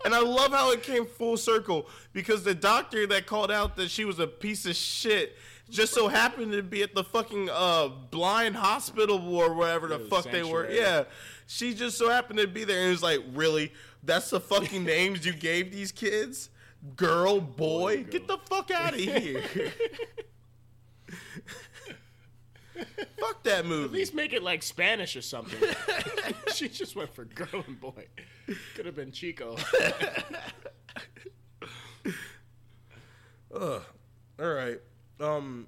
[0.04, 3.90] And I love how it came full circle because the doctor that called out that
[3.90, 5.36] she was a piece of shit
[5.68, 10.30] just so happened to be at the fucking uh, blind hospital or wherever the fuck
[10.30, 10.70] they were.
[10.70, 11.04] Yeah.
[11.46, 13.72] She just so happened to be there and it was like, really?
[14.02, 16.50] That's the fucking names you gave these kids?
[16.94, 18.04] Girl, boy?
[18.04, 19.42] Get the fuck out of here.
[23.20, 23.84] Fuck that movie.
[23.84, 25.58] At least make it like Spanish or something.
[26.54, 28.06] she just went for girl and boy.
[28.74, 29.56] Could have been Chico.
[33.54, 33.82] Ugh.
[34.38, 34.78] All right.
[35.20, 35.66] Um.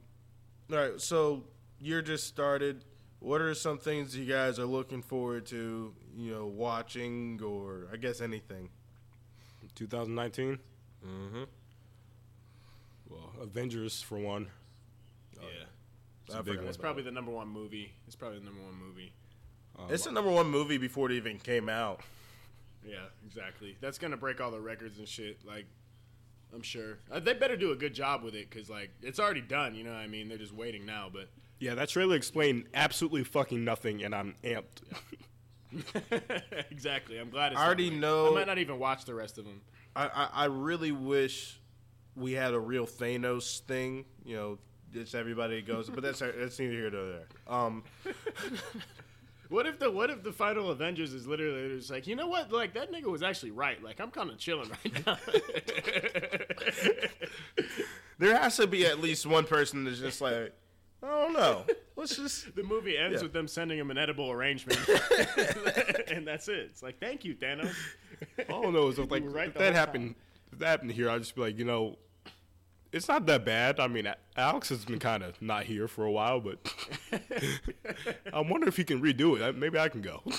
[0.71, 1.01] All right.
[1.01, 1.45] So
[1.81, 2.85] you're just started.
[3.21, 5.95] What are some things you guys are looking forward to?
[6.17, 8.69] You know, watching or I guess anything.
[9.75, 10.59] 2019.
[11.07, 11.43] Mm-hmm.
[13.09, 14.49] Well, Avengers for one.
[15.41, 15.65] yeah.
[16.29, 16.67] It's big one.
[16.69, 17.93] It's probably the number one movie.
[18.07, 19.13] It's probably the number one movie.
[19.91, 22.01] It's the number one movie before it even came out.
[22.85, 23.77] Yeah, exactly.
[23.81, 25.39] That's gonna break all the records and shit.
[25.47, 25.67] Like,
[26.55, 29.41] I'm sure uh, they better do a good job with it because like it's already
[29.41, 29.75] done.
[29.75, 30.29] You know what I mean?
[30.29, 31.09] They're just waiting now.
[31.13, 31.29] But
[31.61, 34.83] Yeah, that trailer explained absolutely fucking nothing, and I'm amped.
[36.71, 37.19] exactly.
[37.19, 37.53] I'm glad.
[37.53, 39.61] It's I already that know- I might not even watch the rest of them.
[39.95, 41.61] I, I, I really wish
[42.15, 44.05] we had a real Thanos thing.
[44.25, 44.59] You know,
[44.93, 47.27] just everybody goes, but that's that's neither here nor there.
[47.47, 47.85] Um,
[49.51, 52.53] What if the what if the final Avengers is literally just like you know what
[52.53, 55.17] like that nigga was actually right like I'm kind of chilling right now.
[58.19, 60.53] there has to be at least one person that's just like,
[61.03, 61.65] I don't know.
[61.97, 63.23] Let's just the movie ends Yeah.
[63.23, 64.81] with them sending him an edible arrangement,
[66.09, 66.69] and that's it.
[66.71, 67.75] It's like thank you Thanos.
[68.39, 68.91] I don't know.
[68.93, 70.15] So like right if that whole happened,
[70.53, 71.97] if that happened here, I'd just be like, you know,
[72.99, 73.79] it's not that bad.
[73.79, 76.59] I mean, Alex has been kind of not here for a while, but
[78.33, 79.57] I wonder if he can redo it.
[79.57, 80.21] Maybe I can go.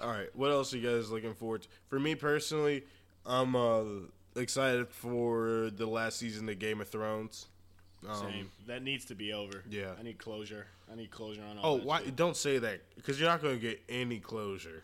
[0.00, 0.34] All right.
[0.34, 1.68] What else are you guys looking forward to?
[1.88, 2.84] For me personally,
[3.26, 3.82] I'm uh,
[4.36, 7.46] excited for the last season of Game of Thrones.
[8.08, 8.50] Um, Same.
[8.66, 9.64] That needs to be over.
[9.68, 9.90] Yeah.
[9.98, 10.66] I need closure.
[10.90, 11.74] I need closure on all.
[11.74, 12.02] Oh, that why?
[12.02, 12.16] shit.
[12.16, 14.82] Don't say that because you're not going to get any closure.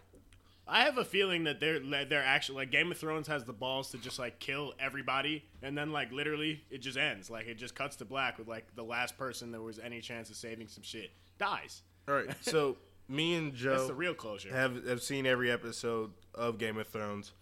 [0.70, 3.90] I have a feeling that they're they're actually like Game of Thrones has the balls
[3.90, 7.28] to just like kill everybody, and then like literally it just ends.
[7.28, 10.30] Like it just cuts to black with like the last person there was any chance
[10.30, 11.82] of saving some shit dies.
[12.08, 12.28] All right.
[12.42, 12.76] So
[13.08, 14.54] me and Joe That's the real closure.
[14.54, 17.32] have have seen every episode of Game of Thrones.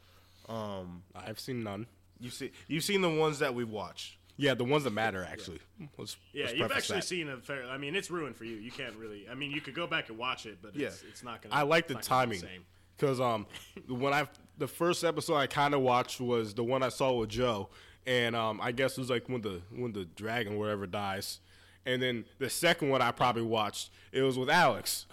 [0.48, 1.86] Um, I've seen none.
[2.20, 4.16] you see, you've seen the ones that we've watched.
[4.38, 5.58] Yeah, the ones that matter actually.
[5.98, 7.06] Let's, yeah, let's you've preface actually that.
[7.06, 7.64] seen a fair.
[7.68, 8.56] I mean, it's ruined for you.
[8.56, 9.26] You can't really.
[9.30, 11.08] I mean, you could go back and watch it, but it's, Yeah.
[11.10, 11.54] it's not gonna.
[11.54, 12.64] I like it's the not gonna be timing same.
[12.98, 13.46] Because um
[13.88, 14.26] when I
[14.58, 17.68] the first episode I kind of watched was the one I saw with Joe,
[18.06, 21.40] and um I guess it was like when the when the dragon whatever dies,
[21.86, 25.06] and then the second one I probably watched it was with Alex,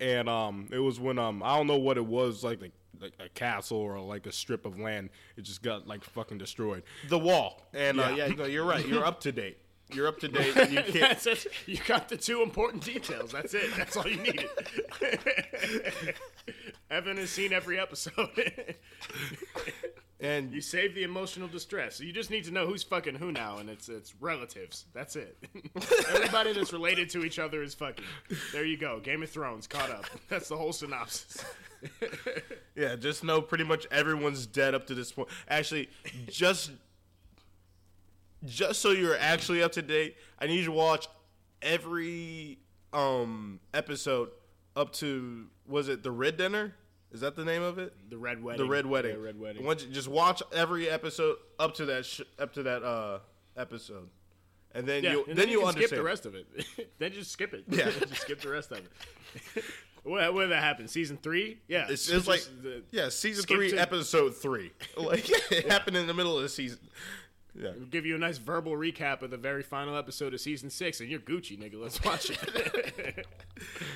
[0.00, 3.14] and um it was when um I don't know what it was like like, like
[3.18, 6.84] a castle or like a strip of land it just got like fucking destroyed.
[7.08, 8.26] The Wall, and uh, Yeah.
[8.26, 8.86] yeah, no, you're right.
[8.86, 9.58] You're up to date.
[9.94, 10.54] You're up to date.
[10.70, 10.92] You can't.
[10.92, 11.46] That's it.
[11.66, 13.32] You got the two important details.
[13.32, 13.74] That's it.
[13.76, 14.48] That's all you needed.
[16.90, 18.28] Evan has seen every episode.
[20.22, 21.96] And you save the emotional distress.
[21.96, 24.84] So you just need to know who's fucking who now, and it's it's relatives.
[24.94, 25.36] That's it.
[26.14, 28.04] Everybody that's related to each other is fucking.
[28.52, 29.00] There you go.
[29.00, 30.04] Game of Thrones caught up.
[30.28, 31.44] That's the whole synopsis.
[32.76, 35.28] yeah, just know pretty much everyone's dead up to this point.
[35.48, 35.90] Actually,
[36.28, 36.70] just
[38.44, 41.08] just so you're actually up to date, I need you to watch
[41.60, 42.58] every
[42.92, 44.30] um episode
[44.76, 46.74] up to was it the Red Dinner?
[47.12, 47.94] Is that the name of it?
[48.10, 48.64] The Red Wedding.
[48.64, 49.12] The Red Wedding.
[49.16, 49.64] The Red Wedding.
[49.64, 53.18] Once- just watch every episode up to that sh- up to that uh
[53.56, 54.08] episode,
[54.74, 55.88] and then Yeah, you and then you can understand.
[55.88, 56.46] skip the rest of it.
[56.98, 57.64] then just skip it.
[57.68, 57.90] Yeah.
[58.08, 59.64] just skip the rest of it.
[60.04, 60.88] what what that happen?
[60.88, 61.58] Season three?
[61.68, 64.72] Yeah, It's, it's like the- yeah, season three, to- episode three.
[64.96, 66.78] Like it happened in the middle of the season.
[67.54, 67.72] Yeah.
[67.90, 71.10] give you a nice verbal recap of the very final episode of season six, and
[71.10, 71.80] you're Gucci, nigga.
[71.80, 73.26] Let's watch it.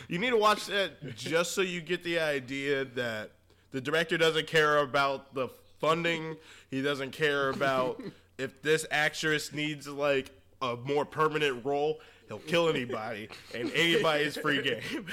[0.09, 3.33] You need to watch that just so you get the idea that
[3.73, 5.49] the director doesn't care about the
[5.81, 6.37] funding.
[6.71, 8.01] He doesn't care about
[8.38, 10.31] if this actress needs like
[10.62, 11.99] a more permanent role.
[12.29, 15.07] He'll kill anybody, and anybody's free game.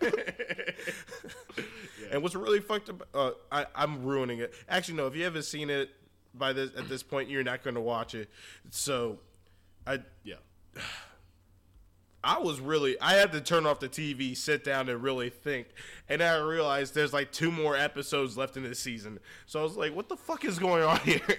[2.10, 4.54] And what's really fucked up, uh, I, I'm ruining it.
[4.68, 5.08] Actually, no.
[5.08, 5.90] If you haven't seen it
[6.38, 8.30] by this at this point, you're not going to watch it.
[8.70, 9.20] So,
[9.86, 10.36] I yeah.
[12.24, 15.68] I was really I had to turn off the TV, sit down, and really think.
[16.08, 19.20] And I realized there's like two more episodes left in this season.
[19.46, 21.20] So I was like, "What the fuck is going on here?"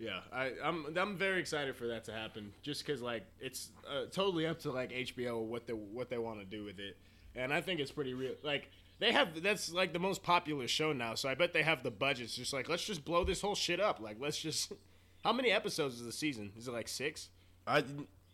[0.00, 2.52] Yeah, I, I'm I'm very excited for that to happen.
[2.62, 6.40] Just because like it's uh, totally up to like HBO what they what they want
[6.40, 6.96] to do with it,
[7.36, 8.32] and I think it's pretty real.
[8.42, 8.70] Like
[9.00, 11.90] they have that's like the most popular show now, so I bet they have the
[11.90, 12.36] budgets.
[12.36, 13.98] Just like let's just blow this whole shit up.
[13.98, 14.72] Like let's just.
[15.24, 16.50] How many episodes is the season?
[16.56, 17.28] Is it like six
[17.66, 17.80] I,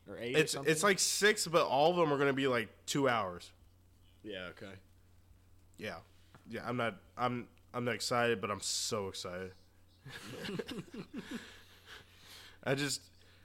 [0.08, 0.36] or eight?
[0.36, 0.70] it's something?
[0.70, 3.50] it's like six, but all of them are going to be like two hours.
[4.22, 4.72] yeah, okay.
[5.78, 5.96] Yeah,
[6.48, 6.60] yeah.
[6.64, 9.50] I'm not I'm I'm not excited, but I'm so excited.
[12.64, 13.00] I just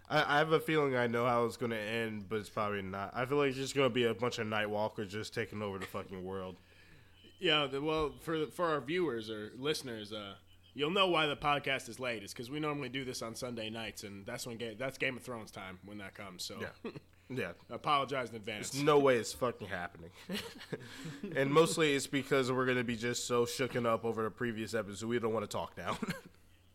[0.09, 2.83] I, I have a feeling I know how it's going to end, but it's probably
[2.83, 3.11] not.
[3.15, 5.61] I feel like it's just going to be a bunch of Night Walkers just taking
[5.63, 6.57] over the fucking world.
[7.41, 10.35] Yeah, the, well, for for our viewers or listeners, uh,
[10.73, 12.23] you'll know why the podcast is late.
[12.23, 15.17] It's because we normally do this on Sunday nights, and that's when ga- that's Game
[15.17, 16.43] of Thrones time when that comes.
[16.45, 16.91] So, Yeah.
[17.33, 17.51] Yeah.
[17.69, 18.71] apologize in advance.
[18.71, 20.09] There's no way it's fucking happening.
[21.35, 24.73] and mostly it's because we're going to be just so shooken up over the previous
[24.73, 25.97] episode, we don't want to talk now.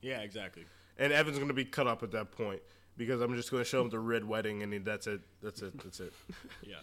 [0.03, 0.65] Yeah, exactly.
[0.99, 2.61] and Evan's going to be cut up at that point
[2.97, 5.21] because I'm just going to show him the red wedding and he- that's it.
[5.43, 5.77] That's it.
[5.83, 6.13] That's it.
[6.63, 6.77] Yeah,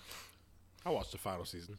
[0.86, 1.78] I watched the final season.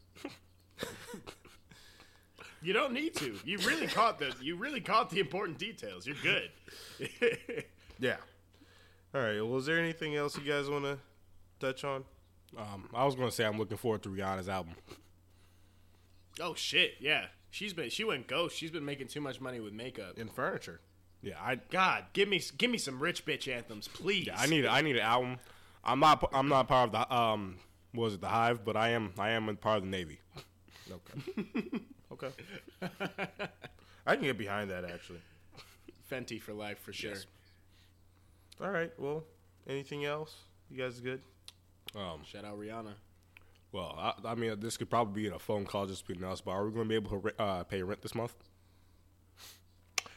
[2.65, 3.37] You don't need to.
[3.45, 6.05] You really caught the you really caught the important details.
[6.07, 6.49] You're good.
[7.97, 8.17] Yeah.
[9.13, 9.39] All right.
[9.41, 10.97] Well, is there anything else you guys want to
[11.61, 12.03] touch on?
[12.57, 14.75] Um, I was gonna say I'm looking forward to Rihanna's album.
[16.41, 17.27] oh shit, yeah.
[17.51, 18.57] She's been she went ghost.
[18.57, 20.17] She's been making too much money with makeup.
[20.17, 20.81] In furniture.
[21.21, 24.27] Yeah, I God, give me give me some rich bitch anthems, please.
[24.35, 25.37] I need I need an album.
[25.83, 27.59] I'm not I'm not part of the um
[27.93, 30.19] what was it the Hive, but I am I am a part of the Navy.
[30.91, 31.79] Okay.
[32.15, 32.29] okay.
[34.07, 35.19] I can get behind that actually.
[36.11, 37.11] Fenty for life for sure.
[37.11, 37.25] Yes.
[38.61, 38.91] All right.
[38.99, 39.23] Well,
[39.67, 40.35] anything else?
[40.69, 41.21] You guys good?
[41.95, 42.93] Um, Shout out Rihanna.
[43.71, 46.41] well, I, I mean this could probably be in a phone call just between us,
[46.41, 48.33] but are we gonna be able to uh, pay rent this month?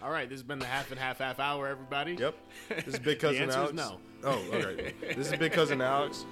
[0.00, 2.14] All right, this has been the half and half half hour, everybody.
[2.14, 2.34] Yep.
[2.68, 3.74] This is big cousin answer is Alex.
[3.74, 3.98] no.
[4.24, 4.94] Oh, all right.
[5.16, 6.24] this is big cousin Alex.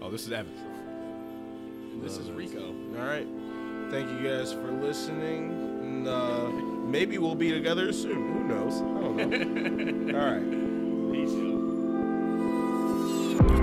[0.00, 0.52] Oh, this is Evan.
[2.00, 2.66] This is Rico.
[2.98, 3.26] All right.
[3.92, 5.50] Thank you guys for listening.
[5.82, 8.32] And, uh, maybe we'll be together soon.
[8.32, 8.80] Who knows?
[8.80, 9.16] I don't
[10.06, 10.18] know.
[10.18, 11.12] all right.
[11.12, 11.51] Peace, yo.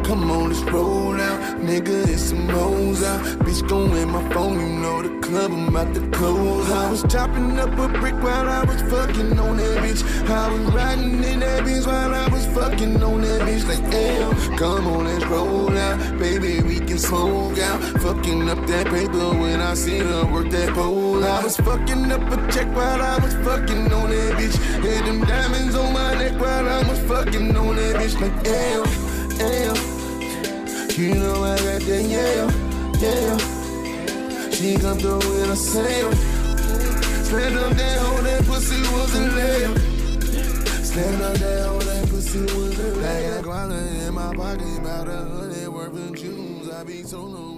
[0.09, 1.39] Come on, let's roll out.
[1.61, 3.21] Nigga, it's some hoes out.
[3.45, 6.71] Bitch, go in my phone, you know the club, I'm about to close.
[6.71, 10.01] I was chopping up a brick while I was fucking on that bitch.
[10.27, 13.67] I was riding in that bitch while I was fucking on that bitch.
[13.67, 16.17] Like, damn, come on, let's roll out.
[16.17, 17.79] Baby, we can smoke out.
[18.01, 21.23] Fucking up that paper when I see her work that pole.
[21.23, 24.57] I was fucking up a check while I was fucking on that bitch.
[24.83, 28.19] Had them diamonds on my neck while I was fucking on that bitch.
[28.19, 29.78] Like, damn, damn.
[30.99, 32.51] You know I got that yeah,
[32.99, 33.37] yeah.
[34.51, 36.11] She come through with a sale.
[37.23, 39.23] Stand up that hoe, that pussy was a.
[40.83, 43.01] Stand up that hoe, that pussy was a layup.
[43.01, 46.69] Like a guala in my pocket, about a hundred worth of jewels.
[46.69, 47.48] I be solo in